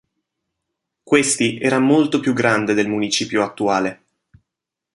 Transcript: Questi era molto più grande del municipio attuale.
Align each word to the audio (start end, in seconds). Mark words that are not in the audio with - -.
Questi 1.03 1.59
era 1.59 1.77
molto 1.77 2.19
più 2.19 2.33
grande 2.33 2.73
del 2.73 2.87
municipio 2.87 3.43
attuale. 3.43 4.03